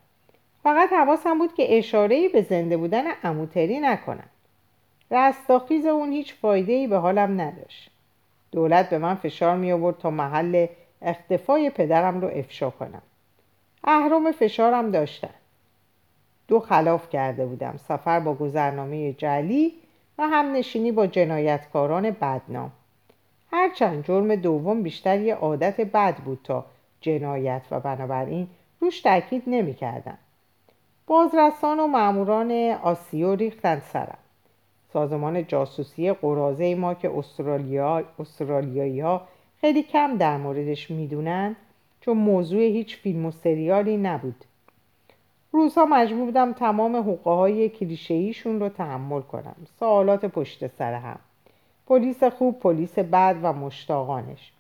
[0.63, 4.29] فقط حواسم بود که اشارهی به زنده بودن اموتری نکنم.
[5.11, 7.91] رستاخیز اون هیچ فایده به حالم نداشت.
[8.53, 10.67] دولت به من فشار می آورد تا محل
[11.03, 13.03] اختفای پدرم رو افشا کنم.
[13.85, 15.35] اهرام فشارم داشتن.
[16.53, 19.73] دو خلاف کرده بودم سفر با گذرنامه جلی
[20.19, 22.73] و هم نشینی با جنایتکاران بدنام.
[23.53, 26.65] هرچند جرم دوم بیشتر یه عادت بد بود تا
[27.01, 28.49] جنایت و بنابراین
[28.81, 30.19] روش تاکید نمی کردم.
[31.07, 34.19] بازرسان و معموران آسیو ریختن سرم.
[34.93, 39.29] سازمان جاسوسی قرازه ما که استرالیا، استرالیایی ها
[39.61, 41.57] خیلی کم در موردش می‌دونن
[42.01, 44.45] چون موضوع هیچ فیلم و سریالی نبود.
[45.53, 49.57] روزها مجبور بودم تمام حقوقه های کلیشه‌ایشون رو تحمل کنم.
[49.79, 51.19] سوالات پشت سر هم.
[51.87, 54.53] پلیس خوب پلیس بد و مشتاقانش.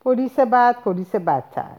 [0.00, 1.76] پلیس بد پلیس بدتر.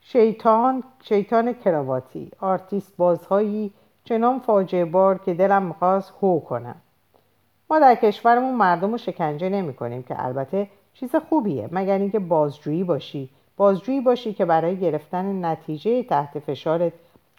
[0.00, 2.30] شیطان شیطان کراواتی.
[2.40, 3.72] آرتیست بازهایی
[4.04, 6.76] چنان فاجعه بار که دلم می‌خواست هو کنم.
[7.70, 11.68] ما در کشورمون مردم رو شکنجه نمی کنیم که البته چیز خوبیه.
[11.72, 13.28] مگر اینکه بازجویی باشی.
[13.56, 16.92] بازجویی باشی که برای گرفتن نتیجه تحت فشارت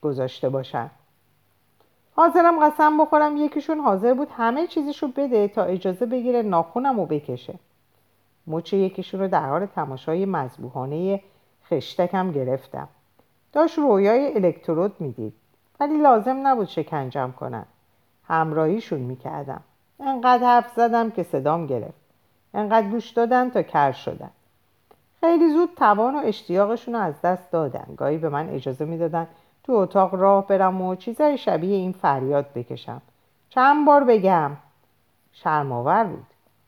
[0.03, 0.89] گذاشته باشن.
[2.15, 7.53] حاضرم قسم بخورم یکیشون حاضر بود همه چیزشو بده تا اجازه بگیره ناخونم و بکشه.
[8.47, 11.21] مچ یکیشون رو در حال تماشای مذبوحانه
[11.69, 12.87] خشتکم گرفتم.
[13.53, 15.33] داشت رویای الکترود می‌دید.
[15.79, 17.65] ولی لازم نبود شکنجم کنن.
[18.27, 19.61] همراهیشون می‌کردم.
[19.99, 22.03] انقدر حرف زدم که صدام گرفت.
[22.53, 24.29] انقدر گوش دادن تا کر شدن.
[25.19, 27.85] خیلی زود توان و اشتیاقشون رو از دست دادن.
[27.97, 29.27] گاهی به من اجازه می‌دادن
[29.63, 33.01] تو اتاق راه برم و چیزای شبیه این فریاد بکشم.
[33.49, 34.51] چند بار بگم.
[35.33, 36.25] شرماور بود.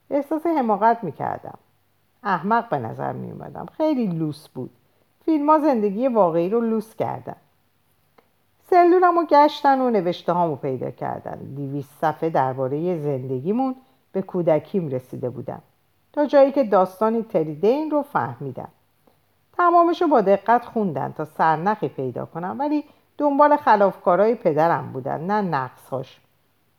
[0.09, 1.57] احساس حماقت می‌کردم.
[2.23, 4.69] احمق به نظر میومدم خیلی لوس بود.
[5.25, 7.35] فیلم زندگی واقعی رو لوس کردن.
[8.69, 11.37] سلولم رو گشتن و نوشته هامو پیدا کردن.
[11.55, 13.75] دیویست صفحه درباره زندگیمون
[14.11, 15.61] به کودکیم رسیده بودم.
[16.13, 18.69] تا جایی که داستانی تریدین رو فهمیدم.
[19.57, 22.55] تمامش رو با دقت خوندن تا سرنخی پیدا کنم.
[22.59, 22.83] ولی
[23.17, 26.19] دنبال خلافکارای پدرم بودن نه نقصهاش.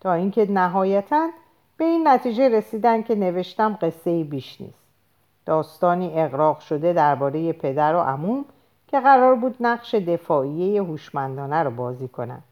[0.00, 1.28] تا اینکه نهایتا
[1.76, 4.86] به این نتیجه رسیدن که نوشتم قصه بیش نیست.
[5.46, 8.44] داستانی اقراق شده درباره پدر و عموم
[8.86, 12.42] که قرار بود نقش دفاعیه هوشمندانه رو بازی کنن.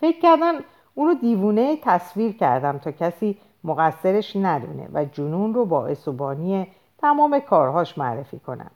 [0.00, 0.52] فکر کردن
[0.94, 6.34] اونو دیوونه تصویر کردم تا کسی مقصرش ندونه و جنون رو باعث و
[6.98, 8.70] تمام کارهاش معرفی کنن.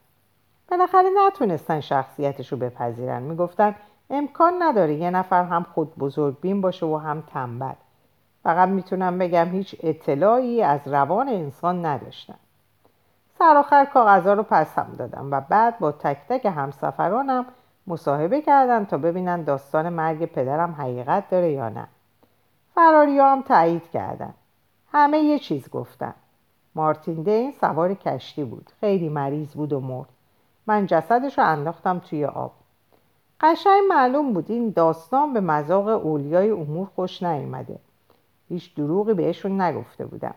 [0.71, 3.23] بالاخره نتونستن شخصیتش رو بپذیرن.
[3.23, 3.75] می‌گفتن
[4.11, 7.73] امکان نداره یه نفر هم خود بزرگ بین باشه و هم تنبل
[8.43, 12.39] فقط می‌تونم بگم هیچ اطلاعی از روان انسان نداشتن.
[13.39, 17.47] سر آخر کاغذها رو پس هم دادم و بعد با تک تک همسفرانم
[17.87, 21.87] مصاحبه کردم تا ببینن داستان مرگ پدرم حقیقت داره یا نه.
[22.75, 24.35] فراری هم تایید کردن.
[24.93, 26.15] همه یه چیز گفتن.
[26.75, 28.71] مارتین دین سوار کشتی بود.
[28.81, 30.18] خیلی مریض بود و مرد.
[30.69, 32.53] من جسدش رو انداختم توی آب.
[33.41, 37.79] قشنگ معلوم بود این داستان به مذاق اولیای امور خوش نیامده
[38.49, 40.35] هیچ دروغی بهشون نگفته بودم.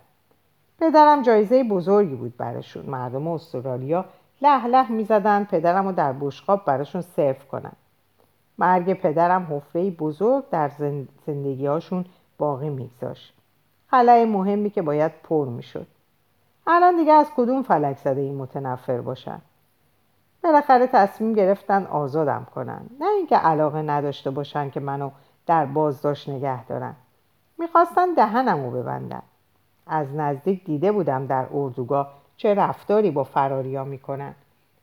[0.79, 2.85] پدرم جایزه بزرگی بود براشون.
[2.85, 4.05] مردم استرالیا
[4.41, 7.73] له له می‌زدن پدرم رو در بشقاب براشون سرو کنن.
[8.57, 10.71] مرگ پدرم حفره بزرگ در
[11.27, 12.05] زندگی هاشون
[12.37, 13.33] باقی میگذاشت.
[13.87, 15.87] خلای مهمی که باید پر می‌شد.
[16.67, 19.41] الان دیگه از کدوم فلک زده این متنفر باشن؟
[20.43, 22.81] بالاخره تصمیم گرفتن آزادم کنن.
[22.99, 25.11] نه اینکه علاقه نداشته باشن که منو
[25.45, 26.95] در بازداشت نگه دارن.
[27.57, 29.21] می‌خواستن دهنمو ببندن.
[29.87, 34.35] از نزدیک دیده بودم در اردوگاه چه رفتاری با فراریا می‌کنن.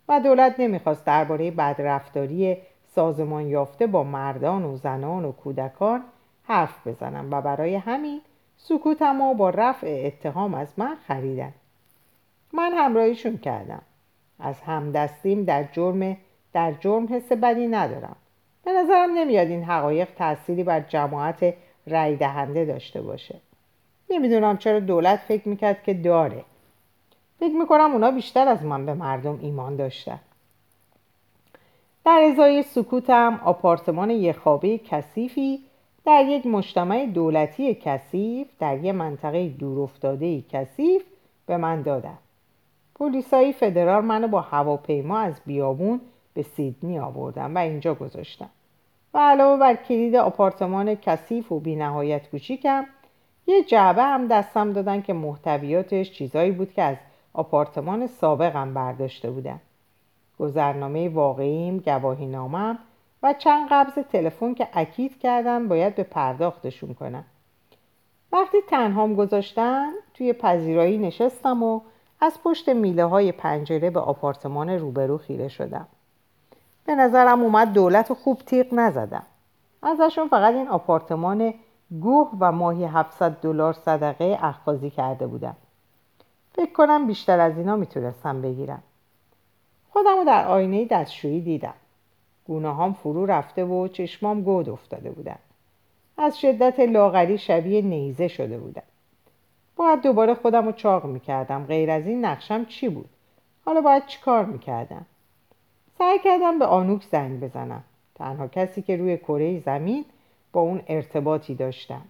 [0.08, 6.02] و دولت نمی‌خواست درباره بدرفتاری سازمان یافته با مردان و زنان و کودکان
[6.44, 8.20] حرف بزنم و برای همین
[8.56, 11.52] سکوتم با رفع اتهام از من خریدن.
[12.52, 13.82] من همراهیشون کردم.
[14.40, 16.16] از همدستیم در جرم
[16.52, 18.16] در جرم حس بدی ندارم.
[18.64, 21.54] به نظرم نمیاد این حقایق تأثیری بر جماعت
[21.86, 23.40] رأی دهنده داشته باشه.
[24.10, 26.44] نمی‌دونم چرا دولت فکر می‌کرد که داره.
[27.40, 30.20] فکر می‌کنم اونا بیشتر از من به مردم ایمان داشتن.
[32.04, 35.60] در ازای سکوتم آپارتمان یک خوابه کثیفی
[36.04, 41.02] در یک مجتمع دولتی کثیف در یک منطقه دورافتاده کثیف
[41.46, 42.18] به من دادن.
[42.98, 46.00] پلیسایی فدرال منو با هواپیما از بیابون
[46.34, 48.48] به سیدنی آوردن و اینجا گذاشتن.
[49.14, 52.86] و علاوه بر کلید آپارتمان کثیف و بینهایت کوچیکم
[53.46, 56.96] یه جعبه هم دستم دادن که محتویاتش چیزایی بود که از
[57.32, 59.60] آپارتمان سابقم برداشته بودن.
[60.38, 62.78] گذرنامه واقعیم گواهی نامم
[63.22, 67.24] و چند قبض تلفن که اکید کردن باید به پرداختشون کنم.
[68.32, 71.80] وقتی تنهام گذاشتن توی پذیرایی نشستم و
[72.20, 75.86] از پشت میله های پنجره به آپارتمان روبرو خیره شدم.
[76.86, 79.26] به نظرم اومد دولت خوب تیغ نزدم.
[79.82, 81.54] ازشون فقط این آپارتمان
[82.00, 85.56] گوه و ماهی 700 دلار صدقه اخخازی کرده بودم.
[86.52, 88.82] فکر کنم بیشتر از اینا می‌تونستم بگیرم.
[89.90, 91.74] خودم رو در آینه دستشویی دیدم.
[92.46, 95.38] گونه هم فرو رفته و چشمام گود افتاده بودن.
[96.18, 98.82] از شدت لاغری شبیه نیزه شده بودم
[99.78, 101.66] باید دوباره خودم رو چاق می‌کردم.
[101.66, 103.08] غیر از این نقشم چی بود؟
[103.64, 105.06] حالا باید چیکار می‌کردم؟
[105.98, 107.84] سعی کردم به آنوک زنگ بزنم.
[108.14, 110.04] تنها کسی که روی کره زمین
[110.52, 112.02] با اون ارتباطی داشتم.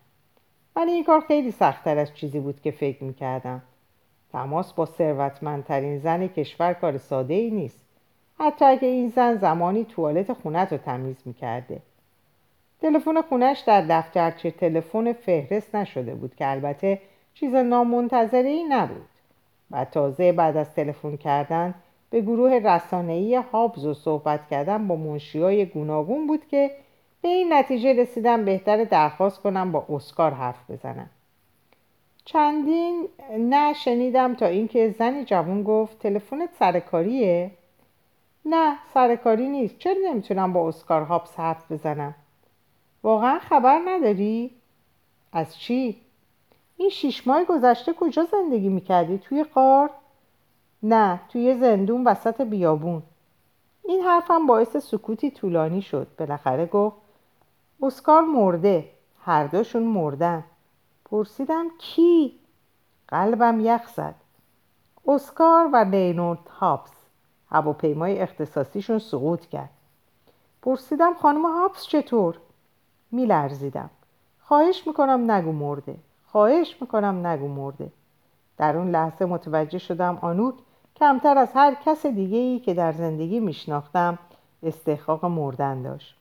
[0.77, 3.63] ولی این کار خیلی سختتر از چیزی بود که فکر می‌کردم.
[4.33, 7.81] تماس با ثروتمندترین زن کشور کار ساده ای نیست.
[8.39, 11.81] حتی اگه این زن زمانی توالت خونت رو تمیز می‌کرده.
[12.81, 17.01] تلفن خونش در دفترچه تلفن فهرست نشده بود که البته
[17.41, 19.09] چیز نامنتظره ای نبود
[19.71, 21.75] و تازه بعد از تلفن کردن
[22.11, 26.71] به گروه رسانه‌ای هابز و صحبت کردن با منشیای گوناگون بود که
[27.23, 31.11] به این نتیجه رسیدم بهتر درخواست کنم با اسکار حرف بزنم.
[32.25, 37.51] چندین نه شنیدم تا اینکه زنی جوان گفت تلفنت سرکاریه؟
[38.45, 39.79] نه سرکاری نیست.
[39.79, 42.15] چرا نمی‌تونم با اسکار هابس حرف بزنم؟
[43.03, 44.51] واقعا خبر نداری؟
[45.33, 46.08] از چی؟
[46.81, 49.91] این شیش ماه گذشته کجا زندگی می‌کردی؟ توی قار
[50.83, 53.03] نه توی زندون وسط بیابون.
[53.85, 56.07] این حرفم باعث سکوتی طولانی شد.
[56.19, 56.97] بالاخره گفت
[57.83, 58.91] اسکار مرده.
[59.21, 60.45] هر دوشون مردن.
[61.05, 62.39] پرسیدم کی؟
[63.09, 64.15] قلبم یخ زد.
[65.07, 66.93] اسکار و لینورد هابس
[67.51, 69.71] هواپیمای اختصاصیشون سقوط کرد.
[70.63, 72.39] پرسیدم خانم هابس چطور؟
[73.11, 73.91] میلرزیدم.
[74.41, 75.97] خواهش می‌کنم نگو مرده.
[76.33, 77.93] خواهش می‌کنم نگو مرده.
[78.57, 80.55] در اون لحظه متوجه شدم آنوک
[80.97, 84.19] کمتر از هر کس دیگه ای که در زندگی میشناختم
[84.63, 86.17] استحقاق مردن داشت.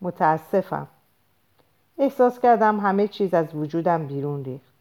[0.00, 0.86] متاسفم.
[1.98, 4.74] احساس کردم همه چیز از وجودم بیرون ریخت.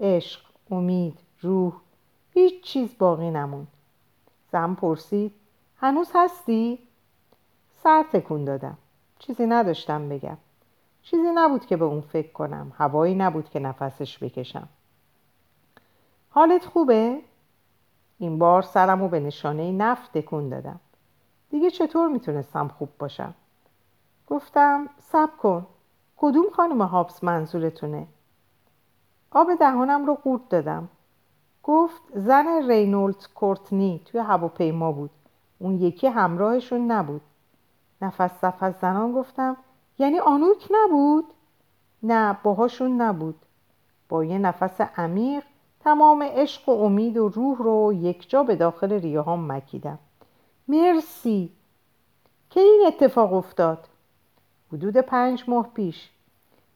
[0.00, 1.72] عشق امید روح
[2.30, 3.68] هیچ چیز باقی نموند.
[4.52, 5.32] زن پرسید
[5.76, 6.78] هنوز هستی؟
[7.82, 8.78] سر تکون دادم.
[9.18, 10.36] چیزی نداشتم بگم.
[11.04, 12.72] چیزی نبود که به اون فکر کنم.
[12.78, 14.68] هوایی نبود که نفسش بکشم.
[16.30, 17.20] حالت خوبه؟
[18.18, 20.80] این بار سرم رو به نشانه نفت تکون دادم.
[21.50, 23.34] دیگه چطور می‌تونستم خوب باشم؟
[24.26, 25.66] گفتم سب کن.
[26.16, 28.06] کدوم خانم هابس منظورتونه؟
[29.30, 30.88] آب دهانم رو قورت دادم.
[31.62, 35.10] گفت زن رینولد کورتنی توی هواپیما بود.
[35.58, 37.20] اون یکی همراهشون نبود.
[38.02, 39.56] نفس نفس زنان گفتم
[39.98, 41.24] یعنی آنوک نبود؟
[42.02, 43.34] نه باهاشون نبود
[44.08, 45.44] با یه نفس عمیق
[45.80, 49.98] تمام عشق و امید و روح رو یک جا به داخل ریه هم مکیدم
[50.68, 51.50] مرسی
[52.50, 53.88] که این اتفاق افتاد
[54.72, 56.10] حدود پنج ماه پیش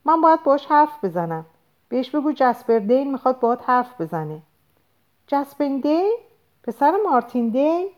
[0.05, 1.47] من باید باش حرف بزنم
[1.89, 4.43] بهش بگو جسپر دین می‌خواد باید حرف بزنه
[5.27, 6.17] جسپر دین؟
[6.63, 7.89] پسر مارتین دین؟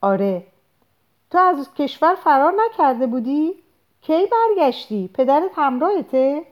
[0.00, 0.46] آره
[1.30, 3.54] تو از کشور فرار نکرده بودی؟
[4.00, 6.44] کی برگشتی؟ پدرت همراهته؟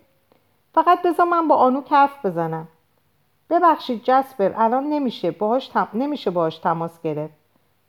[0.75, 2.69] فقط بذار من با آنو حرف بزنم.
[3.51, 7.35] ببخشید جسپر الان نمیشه باهاش نمیشه باهاش تماس گرفت.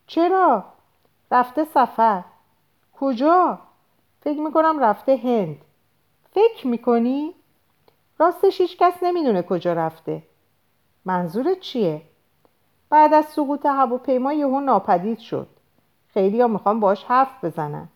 [0.08, 0.64] چرا؟
[1.32, 2.24] رفته سفر.
[3.00, 3.60] کجا؟
[4.22, 5.58] فکر می‌کنم رفته هند.
[6.32, 7.34] فکر می‌کنی؟
[8.20, 10.24] راستش هیچ کس نمی‌دونه کجا رفته.
[11.06, 12.02] منظورت چیه؟
[12.90, 15.48] بعد از سقوط هواپیما یهو ناپدید شد.
[16.14, 17.88] خیلی ها می‌خوام باش حرف بزنن.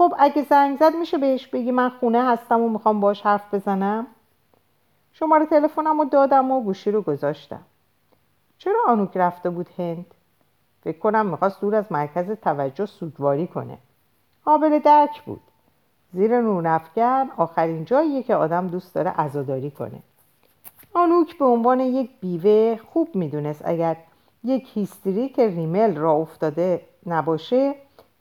[0.00, 4.06] خب اگه زنگ زد میشه بهش بگی من خونه هستم و می‌خوام باش حرف بزنم؟
[5.12, 7.60] شماره تلفنم رو دادم و گوشی رو گذاشتم.
[8.58, 10.06] چرا آنوک رفته بود هند؟
[10.84, 13.78] فکر کنم می‌خواست دور از مرکز توجه سوگواری کنه.
[14.44, 15.40] قابل درک بود.
[16.12, 20.02] زیر نورنفگن آخرین جاییه که آدم دوست داره عزاداری کنه.
[20.94, 23.96] آنوک به عنوان یک بیوه خوب می‌دونست اگر
[24.44, 27.74] یک هیستریک ریمل را افتاده نباشه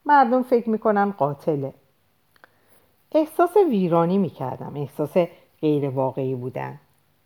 [0.06, 1.74] مردم فکر می‌کنن قاتله.
[3.12, 4.74] احساس ویرانی می‌کردم.
[4.76, 5.18] احساس
[5.62, 6.80] غیر واقعی بودن.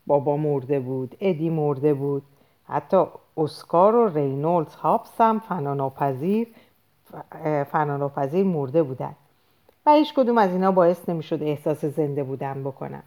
[0.07, 2.23] بابا مرده بود ادی مرده بود.
[2.67, 3.05] حتی
[3.37, 6.47] اسکار و رینولدز هاپس هم فناناپذیر
[7.71, 9.15] فناناپذیر مرده بودن.
[9.85, 13.03] و هیچ کدوم از اینا باعث نمی‌شد احساس زنده بودن بکنم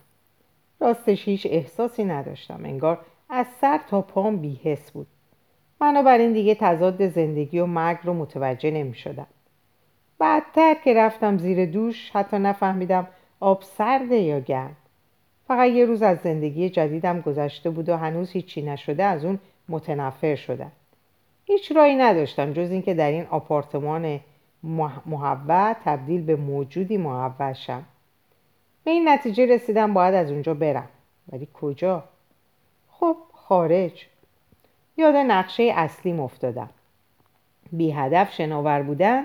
[0.79, 2.65] راستش هیچ احساسی نداشتم.
[2.65, 2.99] انگار
[3.29, 5.07] از سر تا پام بیحس بود.
[5.79, 9.27] بنابراین دیگه تضاد زندگی و مرگ رو متوجه نمی شدم.
[10.19, 13.07] بعدتر که رفتم زیر دوش حتی نفهمیدم
[13.39, 14.75] آب سرده یا گرم.
[15.47, 20.35] فقط یه روز از زندگی جدیدم گذشته بود و هنوز هیچی نشده از اون متنفر
[20.35, 20.71] شدم.
[21.45, 24.19] هیچ رایی نداشتم جز اینکه در این آپارتمان
[25.05, 27.83] محول تبدیل به موجودی محول شم.
[28.83, 30.87] به این نتیجه رسیدم باید از اونجا برم.
[31.31, 32.03] ولی کجا؟
[32.91, 34.05] خب خارج.
[34.97, 36.69] یاد نقشه اصلیم افتادم.
[37.71, 39.23] بی هدف شناور بودن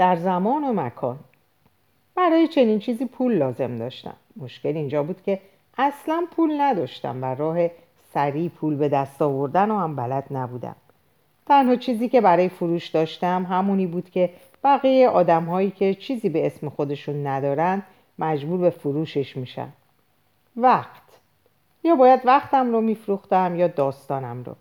[0.00, 1.18] در زمان و مکان.
[2.14, 4.14] برای چنین چیزی پول لازم داشتم.
[4.36, 5.40] مشکل اینجا بود که
[5.78, 7.68] اصلا پول نداشتم و راه
[8.14, 10.76] سریع پول به دست آوردن و هم بلد نبودم.
[11.46, 14.30] تنها چیزی که برای فروش داشتم همونی بود که
[14.64, 17.82] بقیه آدم هایی که چیزی به اسم خودشون ندارن
[18.18, 19.68] مجبور به فروشش میشن.
[20.56, 21.02] وقت.
[21.84, 24.54] یا باید وقتم رو میفروختم یا داستانم رو.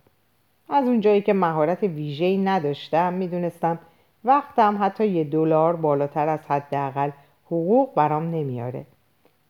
[0.70, 3.80] از اونجایی که مهارت ویژه‌ای نداشتم می‌دونستم
[4.26, 7.12] وقتم حتی یه دلار بالاتر از حداقل
[7.46, 8.86] حقوق برام نمیاره.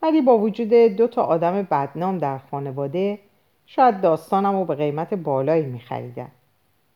[0.02, 3.20] ولی با وجود دو تا آدم بدنام در خانواده
[3.66, 6.32] شاید داستانم رو به قیمت بالایی میخریدن.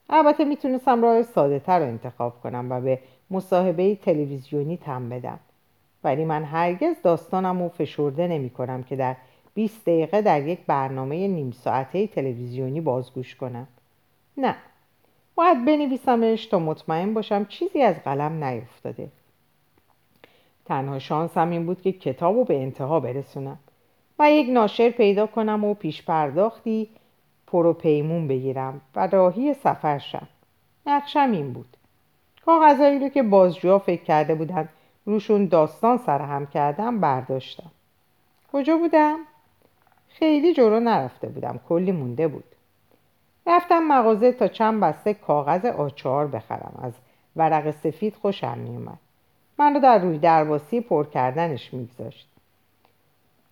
[0.10, 3.00] البته می‌تونستم راه ساده تر رو انتخاب کنم و به
[3.32, 5.40] مصاحبه تلویزیونی تم بدم.
[6.04, 9.16] ولی من هرگز داستانم رو فشرده نمی کنم که در
[9.54, 13.68] 20 دقیقه در یک برنامه نیم ساعته تلویزیونی بازگوش کنم.
[14.38, 14.56] نه.
[15.36, 19.10] باید بنویسمش تا مطمئن باشم چیزی از قلم نیفتاده.
[20.66, 23.60] تنها شانسم این بود که کتاب رو به انتها برسونم
[24.20, 26.90] و یک ناشر پیدا کنم و پیش پرداختی
[27.48, 30.28] پرو پیمون بگیرم و راهی سفر شم.
[30.86, 31.78] نقشم این بود.
[32.46, 34.70] کاغذهایی رو که بازجوها فکر کرده بودن
[35.06, 37.72] روشون داستان سرهم کردم برداشتم.
[38.54, 39.18] کجا بودم؟
[40.08, 41.60] خیلی جلو نرفته بودم.
[41.70, 42.44] کلی مونده بود.
[43.48, 46.80] رفتم مغازه تا چند بسته کاغذ آچار بخرم.
[46.84, 46.94] از
[47.36, 49.00] ورق سفید خوشم میومد
[49.58, 52.28] من رو در روی درواسی پر کردنش میگذاشت.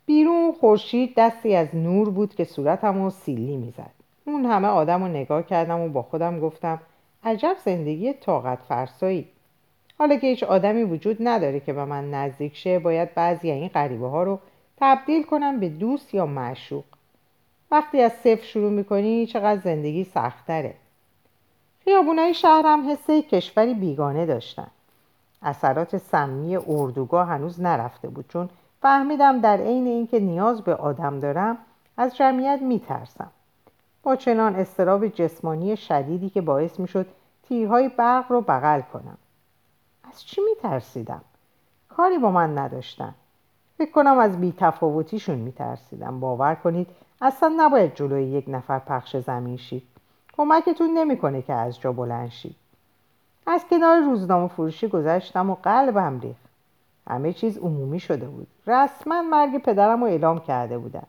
[0.05, 3.91] بیرون خورشید دستی از نور بود که صورتم رو سیلی می‌زد.
[4.25, 6.79] اون همه آدم رو نگاه کردم و با خودم گفتم
[7.23, 9.27] عجب زندگی طاقت فرسایی.
[9.99, 14.07] حالا که هیچ آدمی وجود نداره که به من نزدیک شه باید بعضی این غریبه
[14.07, 14.39] ها رو
[14.77, 16.83] تبدیل کنم به دوست یا معشوق.
[17.71, 20.73] وقتی از صفر شروع می‌کنی چقدر زندگی سختره
[21.83, 24.67] خیابونای شهرم حسه کشوری بیگانه داشتن.
[25.41, 28.49] اثرات سمی اردوگاه هنوز نرفته بود چون
[28.81, 31.57] فهمیدم در عین اینکه نیاز به آدم دارم
[31.97, 33.31] از جمعیت میترسم.
[34.03, 37.07] با چنان استراب جسمانی شدیدی که باعث می‌شد
[37.47, 39.17] تیرهای برق رو بغل کنم.
[40.11, 41.21] از چی میترسیدم؟
[41.89, 43.13] کاری با من نداشتن.
[43.77, 46.19] فکر کنم از بیتفاوتیشون میترسیدم.
[46.19, 46.87] باور کنید
[47.21, 49.83] اصلا نباید جلوی یک نفر پخش زمین شید.
[50.37, 52.55] کمکتون نمی‌کنه که از جا بلند شید.
[53.47, 56.49] از کنار روزنامه فروشی گذشتم و قلبم ریخت.
[57.07, 58.47] همه چیز عمومی شده بود.
[58.67, 61.03] رسما مرگ پدرم رو اعلام کرده بودن.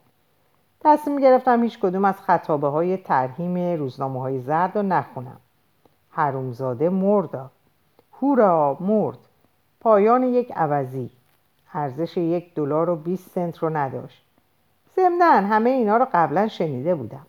[0.81, 5.41] تصمیم گرفتم هیچ کدوم از خطابه های ترهیم روزنامه های زرد رو نخونم.
[6.11, 7.51] حرومزاده مرد
[8.13, 9.19] هورا مرد.
[9.81, 11.11] پایان یک عوضی.
[11.75, 14.25] ارزش یک دلار و 20 سنت رو نداشت.
[14.97, 17.27] ضمنا همه اینا رو قبلا شنیده بودم.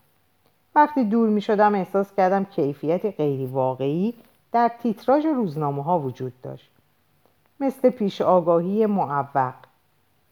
[0.76, 4.14] وقتی دور می شدم احساس کردم کیفیت غیری واقعی
[4.52, 6.72] در تیتراژ روزنامه ها وجود داشت.
[7.60, 9.54] مثل پیش آگاهی معوق.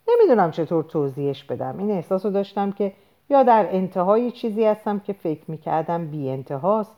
[0.07, 1.77] نمی‌دونم چطور توضیحش بدم.
[1.77, 2.93] این احساس رو داشتم که
[3.29, 6.91] یا در انتهای چیزی هستم که فکر می‌کردم بی انتهاست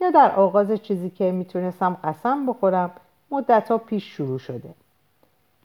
[0.00, 2.90] یا در آغاز چیزی که می‌تونستم قسم بخورم
[3.30, 4.74] مدتها پیش شروع شده.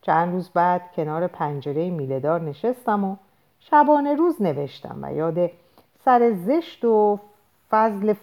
[0.02, 3.16] چند روز بعد کنار پنجره میلهدار نشستم و
[3.60, 5.52] شبانه روز نوشتم و یاد
[6.06, 7.20] سر زشت و
[7.70, 8.14] فضل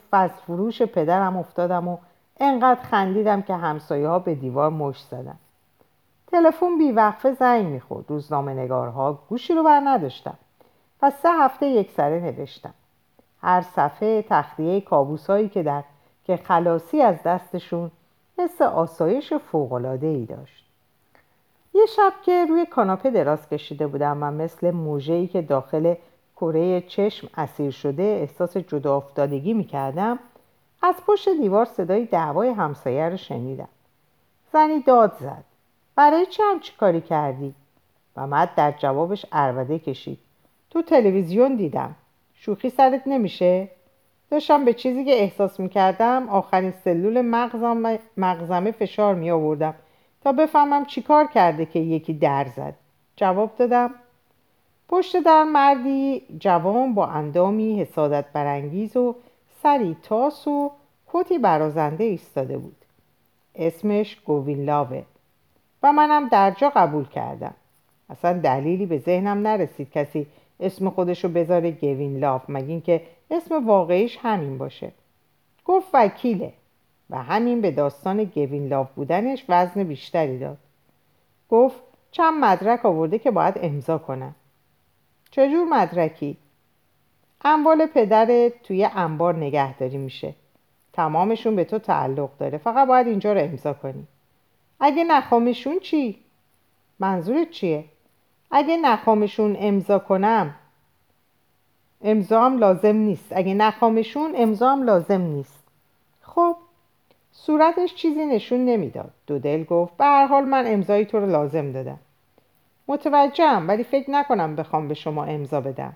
[0.46, 1.98] فروش پدرم افتادم و
[2.40, 5.38] انقدر خندیدم که همسایه ها به دیوار مش زدن.
[6.26, 8.04] تلفن بیوقفه زنگ می‌خورد.
[8.08, 10.38] روزنامه نگارها گوشی رو بر نداشتم
[11.02, 12.74] و سه هفته یک سره نوشتم
[13.42, 15.84] هر صفحه تخلیه کابوس هایی که در
[16.24, 17.90] که خلاصی از دستشون
[18.38, 20.65] حس آسایش فوقلاده ای داشت.
[21.76, 25.94] یه شب که روی کاناپه دراز کشیده بودم و مثل موجهی که داخل
[26.36, 30.18] کره چشم اسیر شده احساس جدا افتادگی می‌کردم
[30.82, 33.68] از پشت دیوار صدای دعوای همسایه رو شنیدم.
[34.52, 35.44] زنی داد زد.
[35.96, 37.54] برای چی هم چی کاری کردی؟
[38.16, 40.18] مد در جوابش اروده کشید.
[40.70, 41.94] تو تلویزیون دیدم.
[42.34, 43.68] شوخی سرت نمیشه؟
[44.30, 49.74] داشتم به چیزی که احساس می‌کردم آخرین سلول مغزم مغزمه فشار می آوردم
[50.26, 52.74] تا بفهمم چیکار کرده که یکی در زد.
[53.16, 53.94] جواب دادم
[54.88, 59.16] پشت در مردی جوان با اندامی حسادت برانگیز و
[59.62, 60.70] سری تاس و
[61.12, 62.76] کتی برازنده ایستاده بود.
[63.54, 65.02] اسمش گوینلاوه
[65.82, 67.54] و منم درجا قبول کردم.
[68.10, 70.26] اصلا دلیلی به ذهنم نرسید کسی
[70.60, 74.92] اسم خودشو بذاره گوین لاف مگه که اسم واقعیش همین باشه.
[75.64, 76.52] گفت وکیله.
[77.10, 80.58] و همین به داستان گوین لاف بودنش وزن بیشتری داد.
[81.50, 81.80] گفت
[82.10, 84.34] چند مدرک آورده که باید امضا کنم.
[85.30, 86.36] چجور مدرکی؟
[87.44, 90.34] اموال پدرت توی انبار نگهداری میشه.
[90.92, 92.58] تمامشون به تو تعلق داره.
[92.58, 94.06] فقط باید اینجا رو امضا کنی.
[94.80, 96.18] اگه نخوامشون چی؟
[96.98, 97.84] منظورت چیه؟
[98.50, 100.54] اگه نخوامشون امضا کنم
[102.02, 103.26] امضام لازم نیست.
[103.30, 105.55] اگه نخوامشون امضام لازم نیست.
[107.46, 109.10] صورتش چیزی نشون نمی‌داد.
[109.26, 111.98] دو دل گفت به هر حال من امضای تو رو لازم دادم.
[112.88, 115.92] متوجهم ولی فکر نکنم بخوام به شما امضا بدم.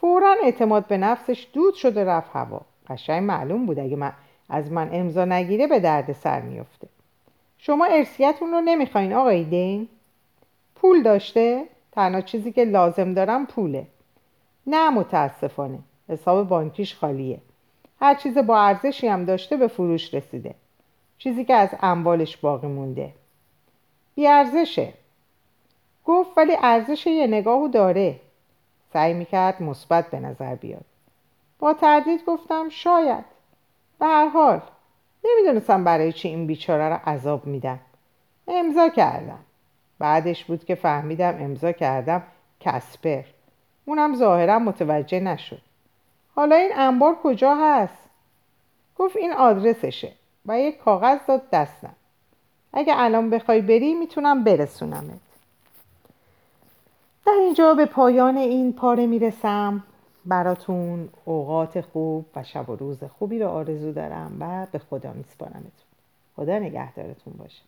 [0.00, 2.60] فورا اعتماد به نفسش دود شده رفت هوا.
[2.88, 4.12] قشنگ معلوم بود اگه من
[4.48, 6.88] از من امضا نگیره به درد سر میفته
[7.58, 9.88] شما ارسیتون رو نمی‌خواین آقای دین؟
[10.74, 13.86] پول داشته؟ تنها چیزی که لازم دارم پوله.
[14.66, 15.78] نه متاسفانه.
[16.08, 17.38] حساب بانکیش خالیه.
[18.00, 20.54] هر چیز با ارزشی هم داشته به فروش رسیده.
[21.18, 23.12] چیزی که از اموالش باقی مونده.
[24.14, 24.92] بی ارزشه.
[26.04, 28.20] گفت ولی ارزش یه نگاهو داره.
[28.92, 30.84] سعی می‌کرد مثبت به نظر بیاد.
[31.58, 33.24] با تردید گفتم شاید.
[33.98, 34.60] به هر حال
[35.24, 37.80] نمی‌دونستم برای چی این بیچاره رو عذاب میدم
[38.48, 39.38] امضا کردم.
[39.98, 42.22] بعدش بود که فهمیدم امضا کردم
[42.60, 43.22] کسپر.
[43.84, 45.62] اونم ظاهرا متوجه نشد.
[46.40, 47.98] حالا این انبار کجا هست؟
[48.98, 50.12] گفت این آدرسشه
[50.46, 51.94] و یک کاغذ داد دستم.
[52.72, 55.20] اگه الان بخوای بری می‌تونم برسونمت.
[57.26, 59.82] در اینجا به پایان این پاره می‌رسم.
[60.24, 65.70] براتون اوقات خوب و شب و روز خوبی رو آرزو دارم و به خدا میسپارمتون.
[66.36, 67.62] خدا نگهدارتون باشه.